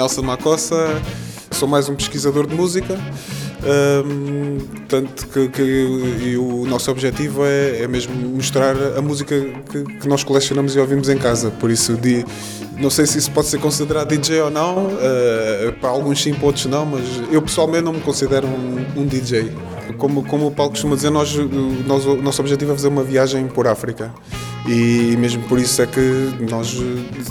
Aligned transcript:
Nelson 0.00 0.22
Macossa, 0.22 0.98
sou 1.50 1.68
mais 1.68 1.90
um 1.90 1.94
pesquisador 1.94 2.46
de 2.46 2.54
música. 2.54 2.98
Um, 3.62 4.56
tanto 4.88 5.26
que, 5.26 5.48
que 5.50 6.36
o 6.38 6.64
nosso 6.64 6.90
objetivo 6.90 7.44
é, 7.44 7.82
é, 7.82 7.86
mesmo 7.86 8.14
mostrar 8.14 8.74
a 8.96 9.02
música 9.02 9.38
que, 9.70 9.84
que, 10.00 10.08
nós 10.08 10.24
colecionamos 10.24 10.74
e 10.74 10.78
ouvimos 10.78 11.10
em 11.10 11.18
casa. 11.18 11.50
Por 11.50 11.70
isso, 11.70 11.98
de, 11.98 12.24
não 12.78 12.88
sei 12.88 13.04
se 13.04 13.18
isso 13.18 13.30
pode 13.30 13.48
ser 13.48 13.60
considerado 13.60 14.08
DJ 14.08 14.40
ou 14.40 14.50
não, 14.50 14.86
uh, 14.86 15.72
para 15.78 15.90
alguns 15.90 16.22
sim, 16.22 16.32
para 16.32 16.46
outros 16.46 16.64
não, 16.64 16.86
mas 16.86 17.04
eu 17.30 17.42
pessoalmente 17.42 17.84
não 17.84 17.92
me 17.92 18.00
considero 18.00 18.46
um, 18.46 19.02
um 19.02 19.06
DJ. 19.06 19.52
Como, 19.98 20.24
como 20.24 20.46
o 20.48 20.50
Paulo 20.50 20.72
costuma 20.72 20.96
dizer, 20.96 21.10
nós, 21.10 21.34
nós, 21.86 22.06
o 22.06 22.16
nosso 22.16 22.40
objetivo 22.40 22.72
é 22.72 22.74
fazer 22.74 22.88
uma 22.88 23.04
viagem 23.04 23.46
por 23.46 23.66
África 23.66 24.12
e 24.66 25.16
mesmo 25.16 25.42
por 25.44 25.58
isso 25.58 25.80
é 25.80 25.86
que 25.86 26.34
nós, 26.50 26.76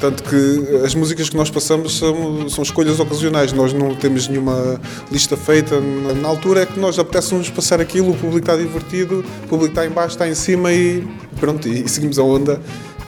tanto 0.00 0.22
que 0.24 0.84
as 0.84 0.94
músicas 0.94 1.28
que 1.28 1.36
nós 1.36 1.50
passamos 1.50 1.98
são, 1.98 2.48
são 2.48 2.62
escolhas 2.62 2.98
ocasionais, 2.98 3.52
nós 3.52 3.72
não 3.72 3.94
temos 3.94 4.28
nenhuma 4.28 4.80
lista 5.10 5.36
feita, 5.36 5.80
na 5.80 6.28
altura 6.28 6.62
é 6.62 6.66
que 6.66 6.78
nós 6.80 6.98
apetece-nos 6.98 7.48
passar 7.48 7.80
aquilo, 7.80 8.10
o 8.10 8.16
público 8.16 8.38
está 8.38 8.56
divertido, 8.56 9.24
o 9.44 9.48
público 9.48 9.70
está 9.72 9.86
em 9.86 9.90
baixo, 9.90 10.14
está 10.14 10.28
em 10.28 10.34
cima 10.34 10.72
e 10.72 11.06
pronto, 11.38 11.68
e 11.68 11.88
seguimos 11.88 12.18
a 12.18 12.22
onda. 12.22 12.60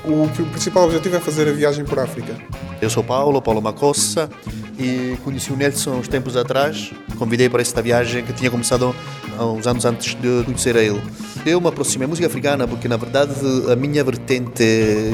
O 0.04 0.28
principal 0.50 0.84
objetivo 0.84 1.16
é 1.16 1.20
fazer 1.20 1.48
a 1.48 1.52
viagem 1.52 1.82
por 1.82 1.98
África. 1.98 2.36
Eu 2.80 2.90
sou 2.90 3.02
Paulo, 3.02 3.40
Paulo 3.40 3.62
Macossa, 3.62 4.28
e 4.78 5.16
conheci 5.22 5.52
o 5.52 5.56
Nelson 5.56 5.96
uns 5.96 6.08
tempos 6.08 6.36
atrás. 6.36 6.92
Convidei 7.18 7.48
para 7.48 7.62
esta 7.62 7.80
viagem 7.80 8.24
que 8.24 8.32
tinha 8.32 8.50
começado 8.50 8.94
há 9.38 9.44
uns 9.44 9.66
anos 9.66 9.84
antes 9.84 10.14
de 10.14 10.44
conhecer 10.44 10.76
ele. 10.76 11.00
Eu 11.46 11.60
me 11.60 11.68
aproximei 11.68 12.06
da 12.06 12.10
música 12.10 12.26
africana 12.26 12.66
porque, 12.66 12.88
na 12.88 12.96
verdade, 12.96 13.34
a 13.70 13.76
minha 13.76 14.02
vertente, 14.02 14.64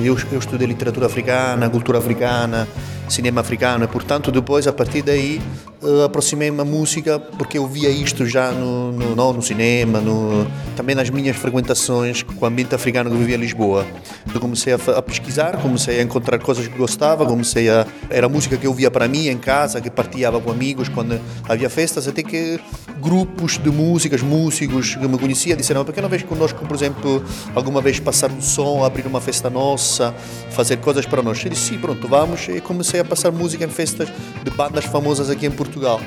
eu, 0.04 0.16
eu 0.30 0.38
estudei 0.38 0.64
literatura 0.64 1.06
africana, 1.06 1.68
cultura 1.68 1.98
africana, 1.98 2.68
cinema 3.08 3.40
africano 3.40 3.84
e, 3.84 3.88
portanto, 3.88 4.30
depois, 4.30 4.68
a 4.68 4.72
partir 4.72 5.02
daí, 5.02 5.40
uh, 5.82 6.04
aproximei-me 6.04 6.60
a 6.60 6.64
música 6.64 7.18
porque 7.18 7.58
eu 7.58 7.66
via 7.66 7.90
isto 7.90 8.24
já 8.24 8.52
no, 8.52 8.92
no, 8.92 9.16
no, 9.16 9.32
no 9.32 9.42
cinema, 9.42 10.00
no, 10.00 10.46
também 10.76 10.94
nas 10.94 11.10
minhas 11.10 11.36
frequentações 11.36 12.22
com 12.22 12.44
o 12.44 12.48
ambiente 12.48 12.74
africano 12.76 13.10
que 13.10 13.16
vivia 13.16 13.34
em 13.34 13.40
Lisboa. 13.40 13.84
Eu 14.32 14.40
comecei 14.40 14.72
a, 14.72 14.76
a, 14.76 15.02
pesquisar, 15.02 15.56
comecei 15.60 15.98
a 15.98 16.02
encontrar 16.02 16.38
coisas 16.38 16.68
que 16.68 16.78
gostava, 16.78 17.26
comecei 17.26 17.68
a... 17.68 17.84
Era 18.08 18.28
música 18.28 18.56
que 18.56 18.66
eu 18.68 18.72
via 18.72 18.90
para 18.90 19.08
mim 19.08 19.26
em 19.26 19.38
casa, 19.38 19.80
que 19.80 19.90
partilhava 19.90 20.40
com 20.40 20.50
amigos 20.52 20.88
quando 20.88 21.20
havia 21.48 21.68
festas, 21.68 22.06
até 22.06 22.22
que 22.22 22.60
grupos 23.00 23.58
de 23.58 23.70
músicas, 23.70 24.22
músicos 24.22 24.94
que 24.94 25.08
me 25.08 25.18
conheciam, 25.18 25.56
disseram, 25.56 25.84
por 25.84 25.92
que 25.94 26.00
não 26.00 26.08
vês 26.08 26.19
conosco, 26.22 26.64
por 26.66 26.76
exemplo, 26.76 27.24
alguma 27.54 27.80
vez 27.80 27.98
passar 28.00 28.30
um 28.30 28.40
som, 28.40 28.84
abrir 28.84 29.06
uma 29.06 29.20
festa 29.20 29.50
nossa, 29.50 30.14
fazer 30.50 30.76
coisas 30.78 31.06
para 31.06 31.22
nós? 31.22 31.42
Eu 31.44 31.50
disse, 31.50 31.70
sim, 31.70 31.78
pronto, 31.78 32.06
vamos. 32.08 32.48
E 32.48 32.60
comecei 32.60 33.00
a 33.00 33.04
passar 33.04 33.30
música 33.30 33.64
em 33.64 33.68
festas 33.68 34.08
de 34.42 34.50
bandas 34.50 34.84
famosas 34.84 35.30
aqui 35.30 35.46
em 35.46 35.50
Portugal. 35.50 36.00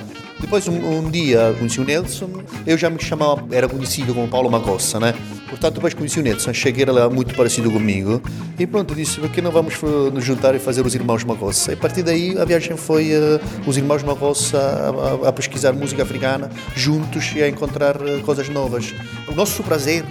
Depois, 0.44 0.68
um, 0.68 1.00
um, 1.00 1.10
dia, 1.10 1.56
conheci 1.58 1.80
o 1.80 1.86
Nelson, 1.86 2.30
eu 2.68 2.78
já 2.78 2.90
me 2.90 3.02
chamava, 3.02 3.42
era 3.50 3.66
conhecido 3.68 4.14
como 4.14 4.28
Paulo 4.28 4.52
Magossa, 4.52 5.00
né? 5.00 5.16
Portanto, 5.48 5.76
depois 5.76 5.94
conheci 5.94 6.20
o 6.20 6.22
Nelson, 6.22 6.54
cheguei 6.54 6.84
lá 6.86 7.10
muito 7.10 7.34
parecido 7.34 7.72
comigo 7.72 8.22
e 8.60 8.68
pronto, 8.68 8.94
disse, 8.94 9.22
por 9.22 9.30
que 9.30 9.42
não 9.42 9.52
vamos 9.52 9.82
nos 9.82 10.24
juntar 10.24 10.54
e 10.54 10.60
fazer 10.60 10.86
os 10.86 10.94
Irmãos 10.94 11.24
Magossa? 11.24 11.72
E 11.72 11.76
a 11.76 11.78
partir 11.78 12.04
daí, 12.04 12.38
a 12.38 12.44
viagem 12.44 12.76
foi 12.76 13.14
uh, 13.14 13.40
os 13.66 13.78
Irmãos 13.78 14.04
Magossa 14.04 14.58
a, 14.60 15.26
a, 15.26 15.30
a, 15.30 15.32
pesquisar 15.32 15.72
música 15.72 16.04
africana 16.04 16.50
juntos 16.76 17.32
e 17.34 17.42
a 17.42 17.48
encontrar 17.48 17.96
uh, 17.96 18.22
coisas 18.24 18.50
novas. 18.50 18.94
O 19.30 19.34
nosso 19.34 19.64
prazer 19.64 20.04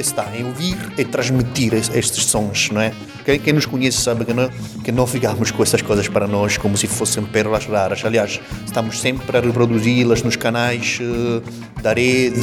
está 0.00 0.28
em 0.36 0.44
ouvir 0.44 0.76
e 0.96 1.04
transmitir 1.04 1.74
estes 1.74 2.24
sons, 2.24 2.70
não 2.70 2.80
é? 2.80 2.92
Quem, 3.24 3.38
quem 3.38 3.52
nos 3.52 3.66
conhece 3.66 3.98
sabe 3.98 4.24
que 4.24 4.32
não, 4.32 4.48
que 4.82 4.92
não 4.92 5.06
ficamos 5.06 5.50
com 5.50 5.62
essas 5.62 5.82
coisas 5.82 6.08
para 6.08 6.26
nós 6.26 6.56
como 6.56 6.76
se 6.76 6.86
fossem 6.86 7.24
pérolas 7.24 7.66
raras. 7.66 8.04
Aliás, 8.04 8.40
estamos 8.64 9.00
sempre 9.00 9.36
a 9.36 9.40
reproduzi-las 9.40 10.22
nos 10.22 10.36
canais 10.36 10.98
uh, 11.00 11.42
da 11.82 11.92
rede, 11.92 12.40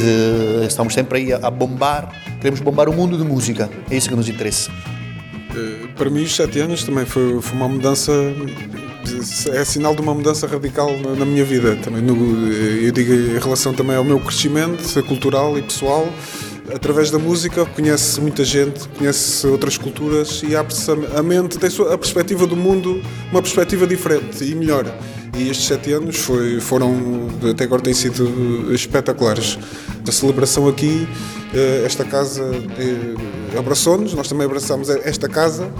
estamos 0.66 0.94
sempre 0.94 1.18
aí 1.18 1.32
a, 1.32 1.38
a 1.42 1.50
bombar, 1.50 2.10
queremos 2.40 2.60
bombar 2.60 2.88
o 2.88 2.92
mundo 2.92 3.18
de 3.18 3.24
música, 3.24 3.68
é 3.90 3.96
isso 3.96 4.08
que 4.08 4.16
nos 4.16 4.28
interessa. 4.28 4.70
Eh, 5.56 5.88
para 5.96 6.10
mim, 6.10 6.22
os 6.22 6.34
sete 6.34 6.60
anos 6.60 6.84
também 6.84 7.06
foi, 7.06 7.40
foi 7.40 7.56
uma 7.56 7.68
mudança 7.68 8.12
é 9.52 9.64
sinal 9.64 9.94
de 9.94 10.02
uma 10.02 10.12
mudança 10.12 10.48
radical 10.48 10.90
na, 11.16 11.24
minha 11.24 11.44
vida 11.44 11.76
também 11.76 12.02
no, 12.02 12.52
eu 12.52 12.90
digo 12.90 13.12
em 13.12 13.38
relação 13.38 13.72
também 13.72 13.94
ao 13.94 14.02
meu 14.02 14.18
crescimento 14.18 15.00
cultural 15.04 15.56
e 15.56 15.62
pessoal 15.62 16.08
através 16.74 17.10
da 17.10 17.18
música 17.18 17.64
conhece 17.66 18.20
muita 18.20 18.44
gente, 18.44 18.88
conhece 18.88 19.46
outras 19.46 19.76
culturas 19.78 20.42
e 20.46 20.54
abre-se 20.54 20.90
a 20.90 21.22
mente, 21.22 21.58
tem 21.58 21.70
a 21.92 21.98
perspectiva 21.98 22.46
do 22.46 22.56
mundo, 22.56 23.00
uma 23.30 23.42
perspectiva 23.42 23.86
diferente 23.86 24.44
e 24.44 24.54
melhor. 24.54 24.84
E 25.36 25.50
estes 25.50 25.66
sete 25.66 25.92
anos 25.92 26.16
foi, 26.16 26.60
foram, 26.60 27.28
até 27.50 27.64
agora 27.64 27.82
têm 27.82 27.92
sido 27.92 28.72
espetaculares. 28.72 29.58
A 30.06 30.12
celebração 30.12 30.66
aqui, 30.66 31.06
eh, 31.54 31.82
esta 31.84 32.04
casa 32.04 32.42
eh, 32.78 33.58
abraçou-nos, 33.58 34.14
nós 34.14 34.28
também 34.28 34.46
abraçamos 34.46 34.88
esta 34.88 35.28
casa 35.28 35.70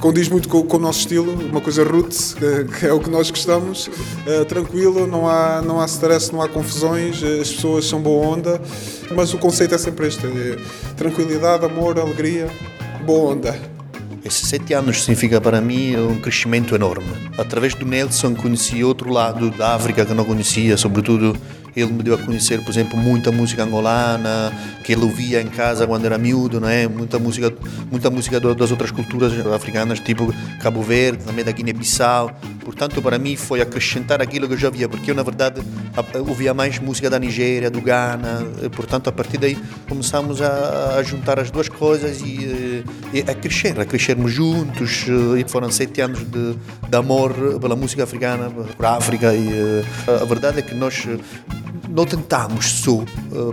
condiz 0.00 0.28
muito 0.28 0.48
com, 0.48 0.62
com, 0.62 0.78
o 0.78 0.80
nosso 0.80 1.00
estilo, 1.00 1.32
uma 1.32 1.60
coisa 1.60 1.84
roots, 1.84 2.34
que, 2.78 2.86
é 2.86 2.92
o 2.92 2.98
que 2.98 3.10
nós 3.10 3.30
gostamos, 3.30 3.86
uh, 3.86 4.44
tranquilo, 4.46 5.06
não 5.06 5.28
há, 5.28 5.62
não 5.62 5.80
há 5.80 5.84
stress, 5.84 6.32
não 6.32 6.40
há 6.42 6.48
confusões, 6.48 7.22
eh, 7.22 7.40
as 7.40 7.52
pessoas 7.52 7.84
são 7.84 8.00
boa 8.00 8.26
onda, 8.26 8.60
mas 9.14 9.32
o 9.34 9.38
conceito 9.38 9.74
é 9.74 9.78
sempre 9.78 10.08
este: 10.08 10.26
é 10.26 10.58
tranquilidade, 10.96 11.64
amor, 11.64 11.98
alegria, 11.98 12.48
boa 13.04 13.34
onda. 13.34 13.58
Esses 14.24 14.48
sete 14.48 14.74
anos 14.74 15.02
significa 15.02 15.40
para 15.40 15.60
mim 15.60 15.96
um 15.96 16.20
crescimento 16.20 16.74
enorme. 16.74 17.08
Através 17.38 17.74
do 17.74 17.86
Nelson 17.86 18.34
conheci 18.34 18.84
outro 18.84 19.10
lado 19.10 19.50
da 19.50 19.74
África 19.74 20.04
que 20.04 20.12
não 20.12 20.24
conhecia, 20.24 20.76
sobretudo 20.76 21.36
ele 21.76 21.92
me 21.92 22.02
deu 22.02 22.14
a 22.14 22.18
conhecer, 22.18 22.60
por 22.62 22.70
exemplo, 22.70 22.98
muita 22.98 23.30
música 23.30 23.62
angolana, 23.62 24.52
que 24.84 24.92
ele 24.92 25.02
ouvia 25.02 25.40
em 25.40 25.48
casa 25.48 25.86
quando 25.86 26.04
era 26.04 26.18
miúdo, 26.18 26.60
não 26.60 26.68
é? 26.68 26.88
Muita 26.88 27.18
música, 27.18 27.52
muita 27.90 28.10
música 28.10 28.40
das 28.40 28.70
outras 28.70 28.90
culturas 28.90 29.32
africanas, 29.46 30.00
tipo 30.00 30.34
Cabo 30.60 30.82
Verde, 30.82 31.24
também 31.24 31.44
da 31.44 31.52
Guiné-Bissau. 31.52 32.32
Portanto, 32.64 33.00
para 33.02 33.18
mim 33.18 33.36
foi 33.36 33.60
acrescentar 33.60 34.20
aquilo 34.20 34.46
que 34.46 34.54
eu 34.54 34.58
já 34.58 34.70
via, 34.70 34.88
porque 34.88 35.10
eu, 35.10 35.14
na 35.14 35.22
verdade, 35.22 35.60
ouvia 36.26 36.54
mais 36.54 36.78
música 36.78 37.08
da 37.10 37.18
Nigéria, 37.18 37.70
do 37.70 37.80
Ghana. 37.80 38.46
Portanto, 38.74 39.08
a 39.08 39.12
partir 39.12 39.38
daí 39.38 39.58
começamos 39.88 40.40
a, 40.40 40.96
a 40.98 41.02
juntar 41.02 41.38
as 41.38 41.50
duas 41.50 41.68
coisas 41.68 42.20
e, 42.20 42.84
e, 43.12 43.20
a 43.20 43.34
crescer, 43.34 43.78
a 43.80 43.84
crescermos 43.84 44.32
juntos. 44.32 45.06
E 45.38 45.48
foram 45.48 45.70
sete 45.70 46.00
anos 46.00 46.20
de, 46.20 46.54
de 46.88 46.96
amor 46.96 47.32
pela 47.60 47.74
música 47.74 48.04
africana, 48.04 48.50
por 48.50 48.86
África. 48.86 49.34
E 49.34 49.82
a 50.06 50.24
verdade 50.24 50.58
é 50.58 50.62
que 50.62 50.74
nós 50.74 51.06
não 51.90 52.06
tentamos 52.06 52.66
só 52.66 52.92
uh, 52.92 53.04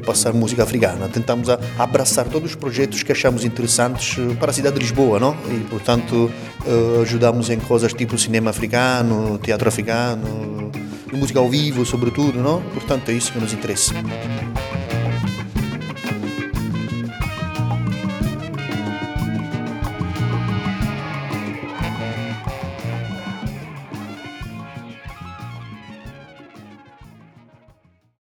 passar 0.05 0.33
música 0.33 0.63
africana, 0.63 1.07
tentamos 1.07 1.49
abraçar 1.77 2.25
todos 2.25 2.51
os 2.51 2.55
projetos 2.55 3.03
que 3.03 3.11
achamos 3.11 3.43
interessantes 3.43 4.17
uh, 4.17 4.35
para 4.35 4.51
a 4.51 4.53
cidade 4.53 4.75
de 4.75 4.81
Lisboa, 4.81 5.19
não? 5.19 5.35
E, 5.49 5.59
portanto, 5.69 6.31
uh, 6.65 7.01
ajudamos 7.01 7.49
em 7.49 7.59
coisas 7.59 7.93
tipo 7.93 8.17
cinema 8.17 8.51
africano, 8.51 9.37
teatro 9.39 9.67
africano, 9.67 10.71
música 11.11 11.39
ao 11.39 11.49
vivo, 11.49 11.85
sobretudo, 11.85 12.39
não? 12.39 12.61
Portanto, 12.73 13.09
é 13.09 13.13
isso 13.13 13.31
que 13.31 13.39
nos 13.39 13.53
interessa. 13.53 13.93